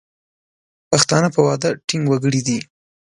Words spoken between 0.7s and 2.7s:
پښتانه په وعده ټینګ وګړي دي.